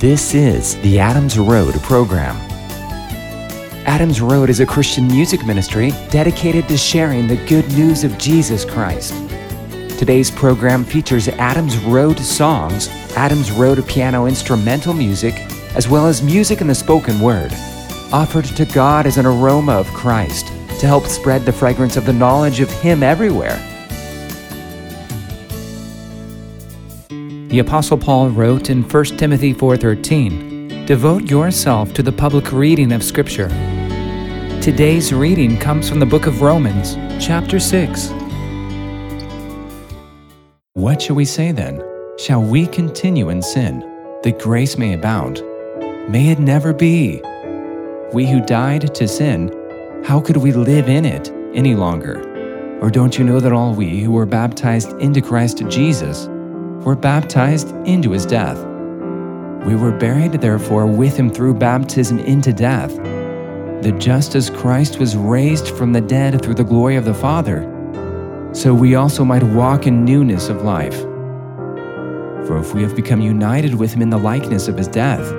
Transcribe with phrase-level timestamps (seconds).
[0.00, 2.34] This is the Adams Road program.
[3.84, 8.64] Adams Road is a Christian music ministry dedicated to sharing the good news of Jesus
[8.64, 9.12] Christ.
[9.98, 15.34] Today's program features Adams Road songs, Adams Road piano instrumental music,
[15.76, 17.52] as well as music in the spoken word,
[18.10, 20.46] offered to God as an aroma of Christ
[20.80, 23.69] to help spread the fragrance of the knowledge of Him everywhere.
[27.50, 33.02] The apostle Paul wrote in 1 Timothy 4:13, "Devote yourself to the public reading of
[33.02, 33.50] scripture."
[34.60, 38.12] Today's reading comes from the book of Romans, chapter 6.
[40.74, 41.82] What shall we say then?
[42.18, 43.82] Shall we continue in sin,
[44.22, 45.42] that grace may abound?
[46.08, 47.20] May it never be.
[48.12, 49.50] We who died to sin,
[50.04, 52.22] how could we live in it any longer?
[52.80, 56.28] Or don't you know that all we who were baptized into Christ Jesus
[56.84, 58.58] were baptized into his death.
[59.66, 62.96] We were buried, therefore, with him through baptism into death,
[63.82, 67.66] that just as Christ was raised from the dead through the glory of the Father,
[68.52, 70.98] so we also might walk in newness of life.
[72.46, 75.32] For if we have become united with him in the likeness of his death,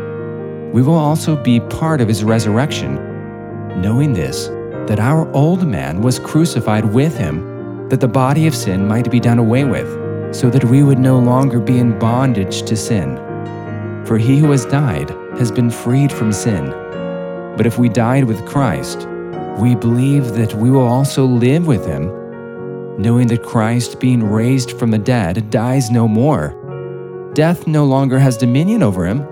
[0.72, 2.96] we will also be part of his resurrection,
[3.82, 4.48] knowing this,
[4.88, 9.20] that our old man was crucified with him, that the body of sin might be
[9.20, 10.01] done away with
[10.32, 13.18] so that we would no longer be in bondage to sin.
[14.06, 16.70] For he who has died has been freed from sin.
[17.58, 19.08] But if we died with Christ,
[19.60, 22.06] we believe that we will also live with him,
[22.98, 26.58] knowing that Christ, being raised from the dead, dies no more.
[27.34, 29.26] Death no longer has dominion over him.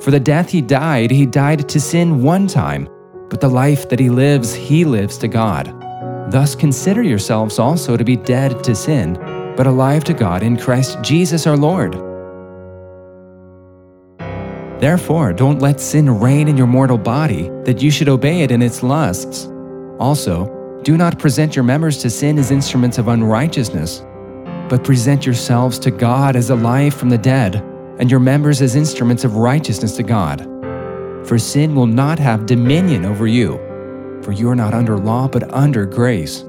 [0.00, 2.88] For the death he died, he died to sin one time,
[3.28, 5.74] but the life that he lives, he lives to God.
[6.30, 9.16] Thus consider yourselves also to be dead to sin
[9.58, 11.94] but alive to God in Christ Jesus our Lord.
[14.80, 18.62] Therefore, don't let sin reign in your mortal body, that you should obey it in
[18.62, 19.48] its lusts.
[19.98, 24.04] Also, do not present your members to sin as instruments of unrighteousness,
[24.68, 27.56] but present yourselves to God as alive from the dead,
[27.98, 30.42] and your members as instruments of righteousness to God.
[31.26, 33.58] For sin will not have dominion over you,
[34.22, 36.44] for you are not under law but under grace.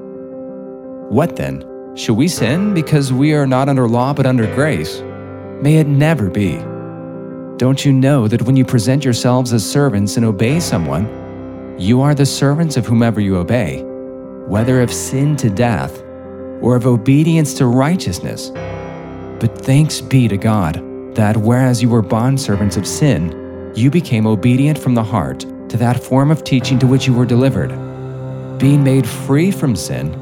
[1.08, 1.69] What then?
[1.96, 5.00] Should we sin because we are not under law but under grace?
[5.60, 6.56] May it never be.
[7.56, 11.08] Don't you know that when you present yourselves as servants and obey someone,
[11.80, 13.82] you are the servants of whomever you obey,
[14.46, 16.00] whether of sin to death
[16.62, 18.50] or of obedience to righteousness?
[19.40, 20.76] But thanks be to God
[21.16, 25.40] that whereas you were bondservants of sin, you became obedient from the heart
[25.70, 27.70] to that form of teaching to which you were delivered.
[28.58, 30.14] Being made free from sin,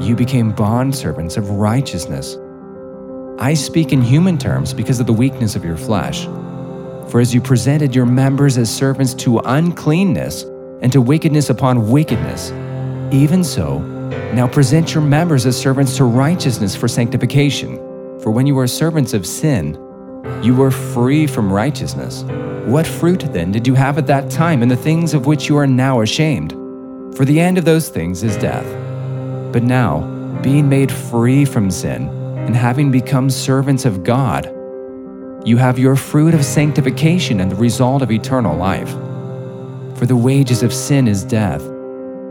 [0.00, 2.36] you became bondservants of righteousness.
[3.38, 6.24] I speak in human terms because of the weakness of your flesh.
[7.10, 10.42] For as you presented your members as servants to uncleanness
[10.82, 12.50] and to wickedness upon wickedness,
[13.12, 13.78] even so,
[14.34, 17.76] now present your members as servants to righteousness for sanctification.
[18.20, 19.74] For when you were servants of sin,
[20.42, 22.22] you were free from righteousness.
[22.66, 25.56] What fruit then did you have at that time in the things of which you
[25.56, 26.52] are now ashamed?
[27.16, 28.85] For the end of those things is death.
[29.56, 30.00] But now,
[30.42, 32.08] being made free from sin
[32.46, 34.44] and having become servants of God,
[35.48, 38.90] you have your fruit of sanctification and the result of eternal life.
[39.98, 41.62] For the wages of sin is death,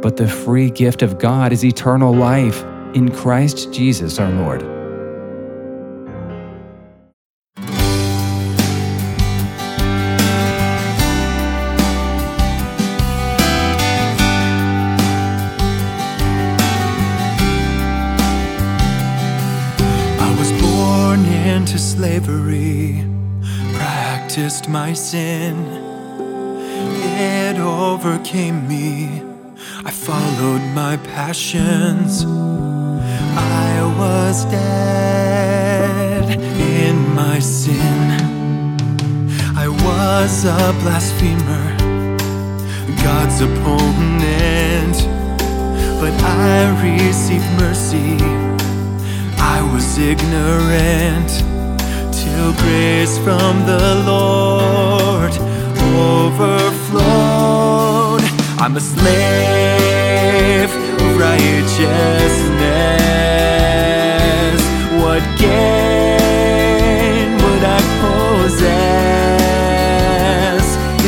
[0.03, 4.74] but the free gift of God is eternal life in Christ Jesus our Lord.
[21.73, 23.03] Slavery,
[23.73, 25.55] practiced my sin.
[27.17, 29.21] It overcame me.
[29.83, 32.23] I followed my passions.
[32.23, 36.39] I was dead
[36.79, 38.11] in my sin.
[39.55, 41.67] I was a blasphemer,
[43.03, 44.97] God's opponent.
[45.99, 48.17] But I received mercy.
[49.37, 51.54] I was ignorant
[52.25, 55.33] till grace from the Lord
[56.25, 58.23] overflowed.
[58.63, 62.33] I'm a slave of righteousness.
[65.01, 68.65] What gain would I possess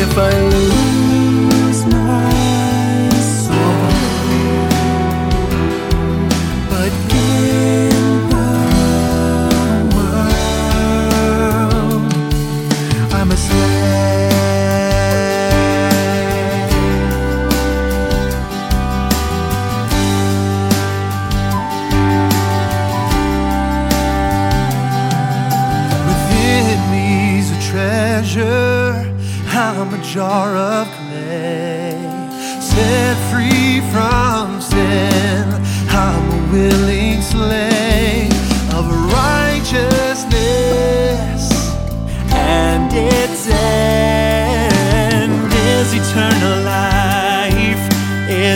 [0.03, 0.19] if I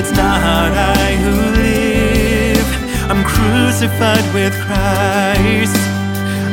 [0.04, 2.68] It's not I who live,
[3.12, 5.78] I'm crucified with Christ.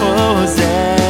[0.00, 1.03] Possess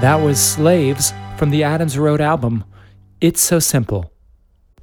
[0.00, 2.64] That was Slaves from the Adams Road album,
[3.20, 4.10] It's So Simple.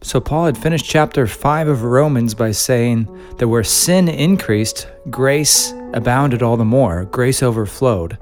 [0.03, 3.07] So, Paul had finished chapter 5 of Romans by saying
[3.39, 8.19] that where sin increased, grace abounded all the more, grace overflowed.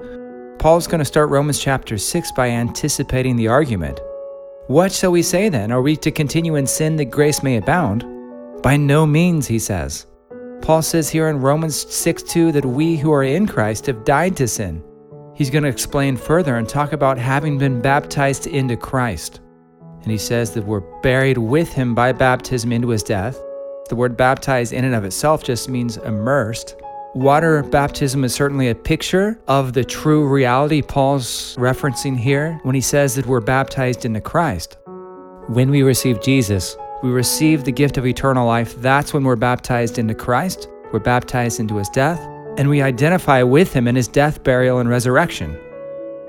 [0.58, 4.00] Paul's going to start Romans chapter 6 by anticipating the argument.
[4.68, 5.70] What shall we say then?
[5.72, 8.06] Are we to continue in sin that grace may abound?
[8.62, 10.06] By no means, he says.
[10.62, 14.34] Paul says here in Romans 6 2 that we who are in Christ have died
[14.38, 14.82] to sin.
[15.36, 19.40] He's going to explain further and talk about having been baptized into Christ.
[20.02, 23.38] And he says that we're buried with him by baptism into his death.
[23.90, 26.76] The word baptized in and of itself just means immersed.
[27.14, 32.80] Water baptism is certainly a picture of the true reality Paul's referencing here when he
[32.80, 34.78] says that we're baptized into Christ.
[35.48, 38.74] When we receive Jesus, we receive the gift of eternal life.
[38.76, 40.68] That's when we're baptized into Christ.
[40.92, 42.20] We're baptized into his death,
[42.58, 45.58] and we identify with him in his death, burial, and resurrection.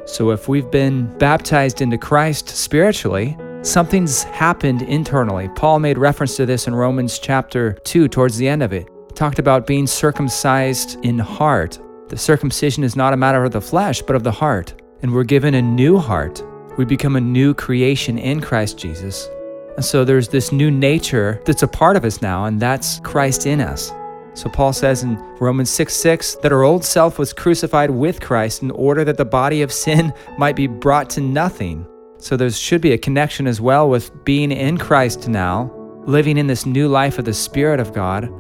[0.06, 5.50] So if we've been baptized into Christ spiritually, something's happened internally.
[5.50, 8.88] Paul made reference to this in Romans chapter 2 towards the end of it.
[9.10, 11.80] He talked about being circumcised in heart.
[12.08, 14.82] The circumcision is not a matter of the flesh, but of the heart.
[15.02, 16.42] And we're given a new heart.
[16.78, 19.30] We become a new creation in Christ Jesus.
[19.76, 23.46] And so there's this new nature that's a part of us now, and that's Christ
[23.46, 23.92] in us.
[24.38, 28.62] So Paul says in Romans 6 6 that our old self was crucified with Christ
[28.62, 31.88] in order that the body of sin might be brought to nothing.
[32.20, 35.72] So there should be a connection as well with being in Christ now,
[36.06, 38.32] living in this new life of the Spirit of God,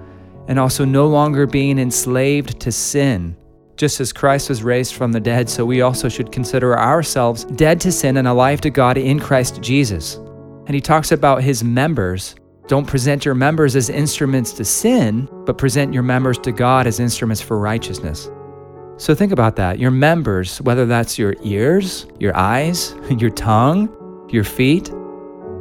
[0.48, 3.36] and also no longer being enslaved to sin.
[3.75, 7.82] Just as Christ was raised from the dead, so we also should consider ourselves dead
[7.82, 10.18] to sin and alive to God in Christ Jesus.
[10.68, 12.36] And he talks about his members.
[12.67, 17.00] Don't present your members as instruments to sin, but present your members to God as
[17.00, 18.29] instruments for righteousness.
[18.97, 19.79] So think about that.
[19.79, 23.88] Your members, whether that's your ears, your eyes, your tongue,
[24.29, 24.91] your feet,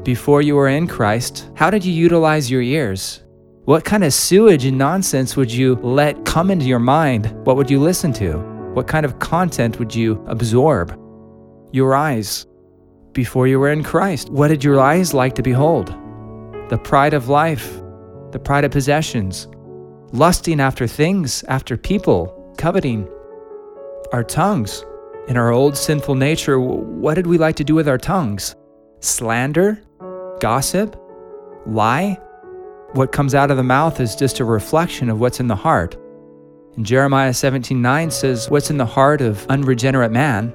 [0.02, 3.22] before you were in Christ, how did you utilize your ears?
[3.66, 7.30] What kind of sewage and nonsense would you let come into your mind?
[7.44, 8.38] What would you listen to?
[8.74, 10.98] What kind of content would you absorb?
[11.72, 12.46] Your eyes.
[13.12, 15.96] Before you were in Christ, what did your eyes like to behold?
[16.68, 17.80] The pride of life,
[18.32, 19.46] the pride of possessions,
[20.12, 23.08] lusting after things, after people, coveting.
[24.12, 24.84] Our tongues.
[25.28, 28.56] In our old sinful nature, what did we like to do with our tongues?
[29.00, 29.80] Slander?
[30.40, 30.96] Gossip?
[31.66, 32.18] Lie?
[32.94, 35.96] What comes out of the mouth is just a reflection of what's in the heart.
[36.76, 40.52] And Jeremiah 17:9 says, What's in the heart of unregenerate man?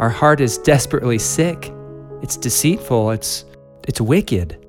[0.00, 1.72] Our heart is desperately sick.
[2.20, 3.44] It's deceitful, it's
[3.86, 4.65] it's wicked.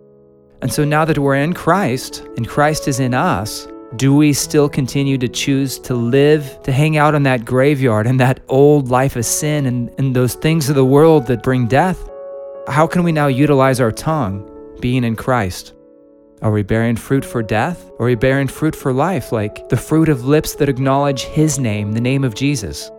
[0.62, 4.68] And so now that we're in Christ and Christ is in us, do we still
[4.68, 9.16] continue to choose to live, to hang out in that graveyard and that old life
[9.16, 12.10] of sin and, and those things of the world that bring death?
[12.68, 14.50] How can we now utilize our tongue,
[14.82, 15.74] being in Christ?
[16.42, 17.90] Are we bearing fruit for death?
[17.98, 21.58] Or are we bearing fruit for life, like the fruit of lips that acknowledge His
[21.58, 22.92] name, the name of Jesus?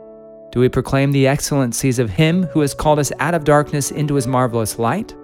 [0.50, 4.15] Do we proclaim the excellencies of Him who has called us out of darkness into
[4.15, 5.15] His marvelous light?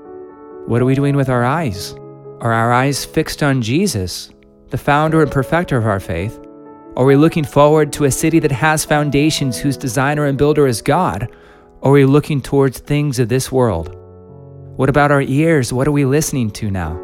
[0.66, 1.94] What are we doing with our eyes?
[2.44, 4.28] Are our eyes fixed on Jesus,
[4.68, 6.38] the founder and perfecter of our faith?
[6.94, 10.82] Are we looking forward to a city that has foundations whose designer and builder is
[10.82, 11.34] God?
[11.80, 13.96] Or are we looking towards things of this world?
[14.76, 15.72] What about our ears?
[15.72, 17.00] What are we listening to now?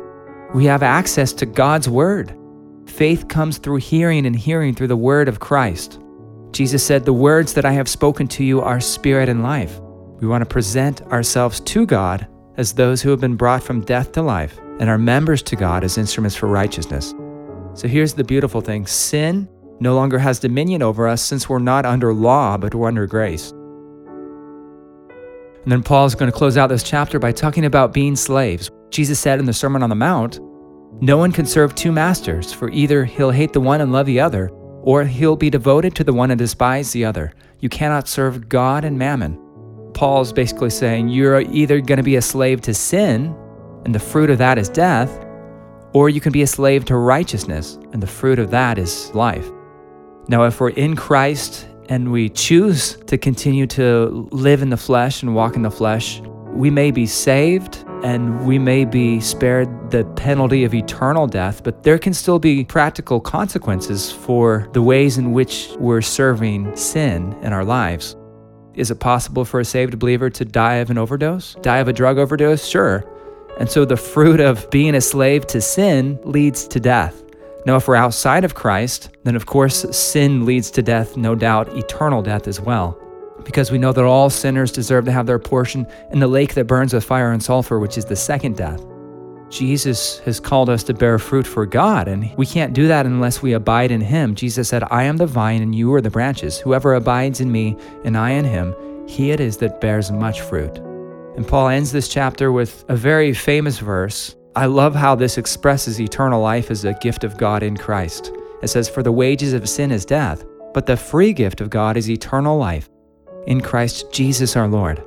[0.52, 2.36] We have access to God's Word.
[2.84, 6.00] Faith comes through hearing, and hearing through the Word of Christ.
[6.50, 9.80] Jesus said, The words that I have spoken to you are spirit and life.
[10.20, 12.26] We want to present ourselves to God
[12.58, 15.84] as those who have been brought from death to life, and our members to God
[15.84, 17.14] as instruments for righteousness.
[17.74, 21.86] So here's the beautiful thing sin no longer has dominion over us since we're not
[21.86, 23.52] under law, but we're under grace.
[25.62, 28.70] And then Paul is going to close out this chapter by talking about being slaves.
[28.90, 30.40] Jesus said in the Sermon on the Mount,
[31.00, 34.20] No one can serve two masters, for either he'll hate the one and love the
[34.20, 34.48] other,
[34.82, 37.32] or he'll be devoted to the one and despise the other.
[37.60, 39.38] You cannot serve God and mammon.
[39.92, 43.34] Paul's basically saying you're either going to be a slave to sin,
[43.84, 45.24] and the fruit of that is death,
[45.92, 49.50] or you can be a slave to righteousness, and the fruit of that is life.
[50.28, 55.22] Now, if we're in Christ and we choose to continue to live in the flesh
[55.22, 56.20] and walk in the flesh,
[56.52, 61.82] we may be saved and we may be spared the penalty of eternal death, but
[61.82, 67.52] there can still be practical consequences for the ways in which we're serving sin in
[67.52, 68.16] our lives.
[68.74, 71.56] Is it possible for a saved believer to die of an overdose?
[71.60, 72.66] Die of a drug overdose?
[72.66, 73.04] Sure.
[73.60, 77.22] And so the fruit of being a slave to sin leads to death.
[77.66, 81.76] Now, if we're outside of Christ, then of course sin leads to death, no doubt
[81.76, 82.98] eternal death as well.
[83.44, 86.66] Because we know that all sinners deserve to have their portion in the lake that
[86.66, 88.82] burns with fire and sulfur, which is the second death.
[89.50, 93.42] Jesus has called us to bear fruit for God, and we can't do that unless
[93.42, 94.34] we abide in Him.
[94.34, 96.58] Jesus said, I am the vine and you are the branches.
[96.58, 98.74] Whoever abides in me and I in him,
[99.06, 100.89] he it is that bears much fruit.
[101.36, 104.34] And Paul ends this chapter with a very famous verse.
[104.56, 108.32] I love how this expresses eternal life as a gift of God in Christ.
[108.62, 110.44] It says, For the wages of sin is death,
[110.74, 112.88] but the free gift of God is eternal life
[113.46, 115.02] in Christ Jesus our Lord.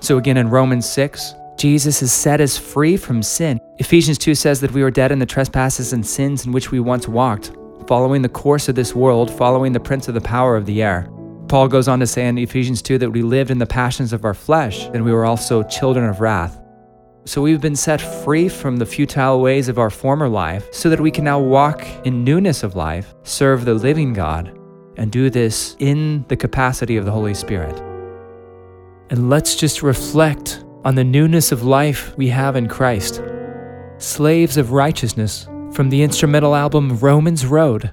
[0.00, 3.60] So again in Romans 6, Jesus has set us free from sin.
[3.78, 6.80] Ephesians 2 says that we were dead in the trespasses and sins in which we
[6.80, 7.52] once walked,
[7.86, 11.06] following the course of this world, following the prince of the power of the air.
[11.50, 14.24] Paul goes on to say in Ephesians 2 that we lived in the passions of
[14.24, 16.62] our flesh, and we were also children of wrath.
[17.24, 21.00] So we've been set free from the futile ways of our former life so that
[21.00, 24.56] we can now walk in newness of life, serve the living God,
[24.96, 27.76] and do this in the capacity of the Holy Spirit.
[29.10, 33.20] And let's just reflect on the newness of life we have in Christ.
[33.98, 37.92] Slaves of Righteousness from the instrumental album Romans Road.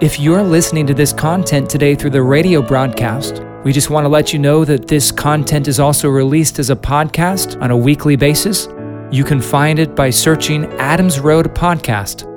[0.00, 4.08] If you're listening to this content today through the radio broadcast, we just want to
[4.08, 8.14] let you know that this content is also released as a podcast on a weekly
[8.14, 8.68] basis.
[9.10, 12.28] You can find it by searching Adams Road Podcast.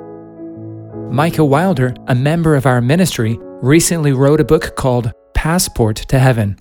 [1.12, 6.58] Micah Wilder, a member of our ministry, recently wrote a book called Passport to Heaven.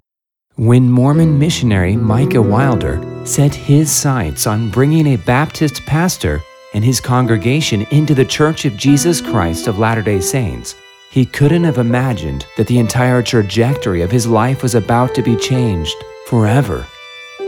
[0.56, 6.42] When Mormon missionary Micah Wilder set his sights on bringing a Baptist pastor
[6.74, 10.74] and his congregation into the Church of Jesus Christ of Latter day Saints,
[11.10, 15.34] he couldn't have imagined that the entire trajectory of his life was about to be
[15.34, 15.96] changed
[16.26, 16.86] forever.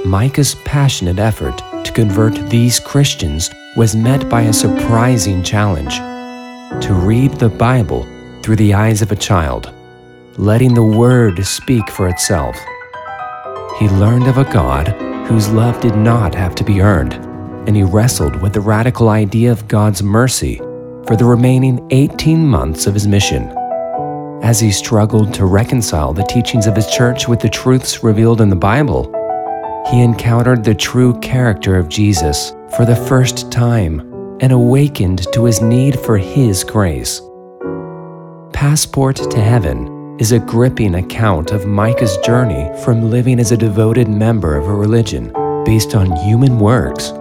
[0.05, 5.95] Micah's passionate effort to convert these Christians was met by a surprising challenge
[6.85, 8.05] to read the Bible
[8.43, 9.73] through the eyes of a child,
[10.39, 12.57] letting the Word speak for itself.
[13.79, 14.89] He learned of a God
[15.29, 17.15] whose love did not have to be earned,
[17.69, 20.61] and he wrestled with the radical idea of God's mercy
[21.07, 23.53] for the remaining 18 months of his mission.
[24.43, 28.51] As he struggled to reconcile the teachings of his church with the truths revealed in
[28.51, 29.11] the Bible,
[29.91, 34.01] he encountered the true character of Jesus for the first time
[34.41, 37.21] and awakened to his need for his grace.
[38.53, 44.09] Passport to Heaven is a gripping account of Micah's journey from living as a devoted
[44.09, 45.33] member of a religion
[45.65, 47.13] based on human works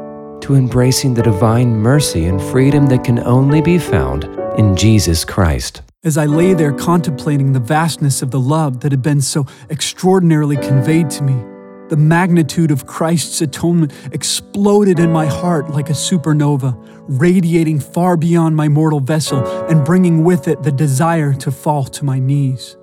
[0.41, 4.25] to embracing the divine mercy and freedom that can only be found
[4.57, 5.81] in Jesus Christ.
[6.03, 10.57] As I lay there contemplating the vastness of the love that had been so extraordinarily
[10.57, 11.33] conveyed to me,
[11.89, 16.75] the magnitude of Christ's atonement exploded in my heart like a supernova,
[17.07, 22.05] radiating far beyond my mortal vessel and bringing with it the desire to fall to
[22.05, 22.77] my knees.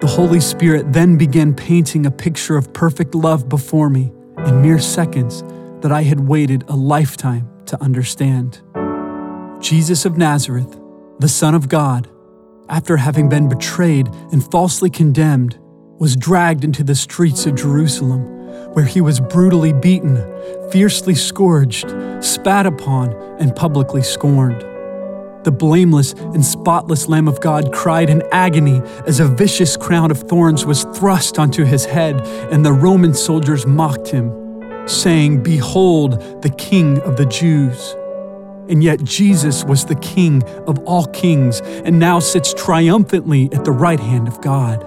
[0.00, 4.12] The Holy Spirit then began painting a picture of perfect love before me
[4.46, 5.42] in mere seconds
[5.82, 8.60] that I had waited a lifetime to understand.
[9.60, 10.78] Jesus of Nazareth,
[11.18, 12.08] the Son of God,
[12.68, 15.58] after having been betrayed and falsely condemned,
[15.98, 18.22] was dragged into the streets of Jerusalem,
[18.72, 20.16] where he was brutally beaten,
[20.70, 24.62] fiercely scourged, spat upon, and publicly scorned.
[25.44, 30.20] The blameless and spotless Lamb of God cried in agony as a vicious crown of
[30.20, 32.20] thorns was thrust onto his head,
[32.52, 34.49] and the Roman soldiers mocked him
[34.90, 37.94] saying, Behold, the King of the Jews.
[38.68, 43.72] And yet Jesus was the King of all kings and now sits triumphantly at the
[43.72, 44.86] right hand of God.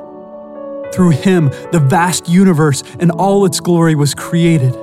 [0.94, 4.76] Through him, the vast universe and all its glory was created,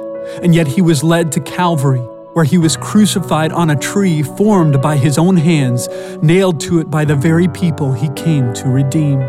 [0.43, 2.01] and yet he was led to Calvary,
[2.35, 5.89] where he was crucified on a tree formed by his own hands,
[6.21, 9.21] nailed to it by the very people he came to redeem.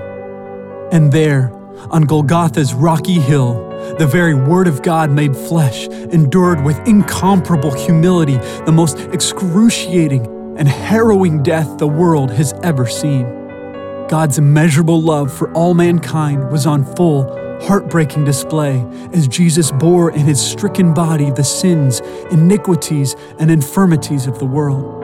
[0.92, 1.54] And there,
[1.90, 8.38] on Golgotha's rocky hill, the very Word of God made flesh, endured with incomparable humility
[8.66, 10.26] the most excruciating
[10.58, 13.24] and harrowing death the world has ever seen.
[14.08, 17.24] God's immeasurable love for all mankind was on full,
[17.62, 24.40] heartbreaking display as Jesus bore in his stricken body the sins, iniquities, and infirmities of
[24.40, 25.00] the world.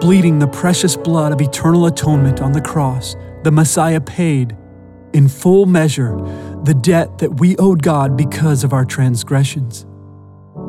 [0.00, 4.56] Bleeding the precious blood of eternal atonement on the cross, the Messiah paid
[5.16, 6.14] in full measure
[6.64, 9.86] the debt that we owed God because of our transgressions.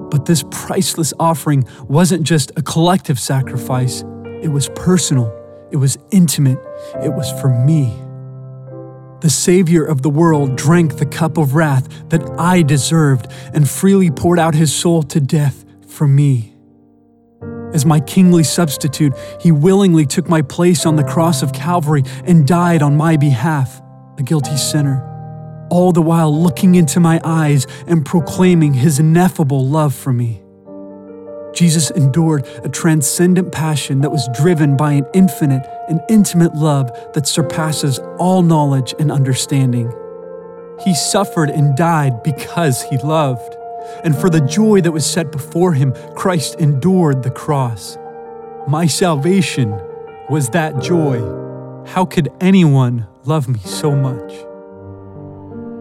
[0.10, 4.06] But this priceless offering wasn't just a collective sacrifice,
[4.42, 5.34] it was personal,
[5.70, 6.60] it was intimate,
[7.04, 7.94] it was for me.
[9.20, 14.12] The Savior of the world drank the cup of wrath that I deserved and freely
[14.12, 16.54] poured out his soul to death for me.
[17.74, 22.48] As my kingly substitute, he willingly took my place on the cross of Calvary and
[22.48, 23.82] died on my behalf
[24.18, 25.04] a guilty sinner,
[25.70, 30.42] all the while looking into my eyes and proclaiming his ineffable love for me.
[31.54, 37.28] Jesus endured a transcendent passion that was driven by an infinite and intimate love that
[37.28, 39.92] surpasses all knowledge and understanding.
[40.84, 43.56] He suffered and died because he loved.
[44.04, 47.98] And for the joy that was set before him, Christ endured the cross.
[48.68, 49.72] My salvation
[50.30, 51.20] was that joy.
[51.88, 54.32] How could anyone love me so much?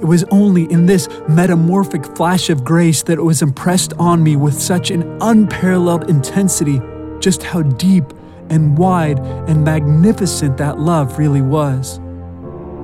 [0.02, 4.34] It was only in this metamorphic flash of grace that it was impressed on me
[4.36, 6.80] with such an unparalleled intensity
[7.20, 8.04] just how deep
[8.50, 11.98] and wide and magnificent that love really was.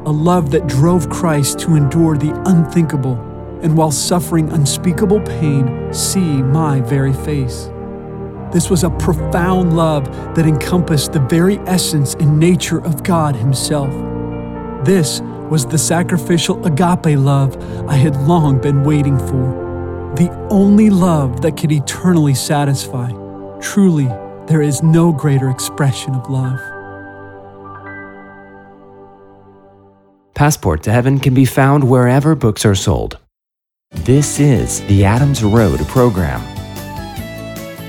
[0.04, 3.14] A love that drove Christ to endure the unthinkable
[3.62, 7.68] and while suffering unspeakable pain, see my very face.
[8.52, 14.11] This was a profound love that encompassed the very essence and nature of God Himself.
[14.84, 17.56] This was the sacrificial agape love
[17.88, 23.12] I had long been waiting for, the only love that could eternally satisfy.
[23.60, 24.06] Truly,
[24.46, 26.58] there is no greater expression of love.
[30.34, 33.18] Passport to Heaven can be found wherever books are sold.
[33.92, 36.40] This is the Adams Road program.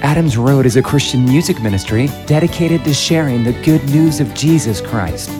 [0.04, 4.80] Adams Road is a Christian music ministry dedicated to sharing the good news of Jesus
[4.80, 5.32] Christ.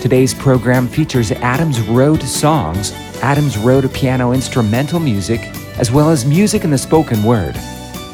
[0.00, 5.42] Today's program features Adams Road songs, Adams Road piano instrumental music,
[5.78, 7.54] as well as music in the spoken word,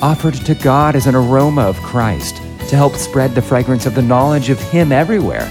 [0.03, 4.03] offered to God as an aroma of Christ to help spread the fragrance of the
[4.03, 5.49] knowledge of Him everywhere.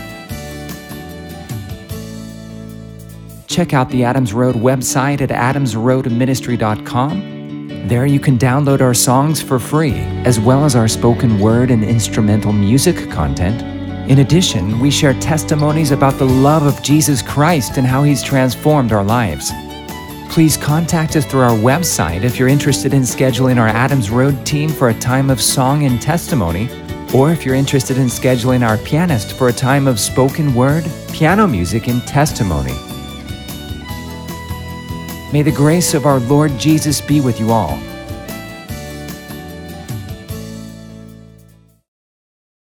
[3.47, 7.87] Check out the Adams Road website at adamsroadministry.com.
[7.87, 9.93] There you can download our songs for free,
[10.25, 13.74] as well as our spoken word and instrumental music content.
[14.07, 18.91] In addition, we share testimonies about the love of Jesus Christ and how He's transformed
[18.91, 19.51] our lives.
[20.29, 24.69] Please contact us through our website if you're interested in scheduling our Adams Road team
[24.69, 26.69] for a time of song and testimony,
[27.15, 31.47] or if you're interested in scheduling our pianist for a time of spoken word, piano
[31.47, 32.73] music, and testimony.
[35.33, 37.79] May the grace of our Lord Jesus be with you all.